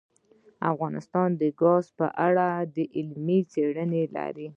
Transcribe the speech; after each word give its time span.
افغانستان 0.71 1.29
د 1.41 1.43
ګاز 1.61 1.85
په 1.97 2.07
اړه 2.27 2.45
علمي 2.97 3.39
څېړنې 3.51 4.03
لري. 4.15 4.47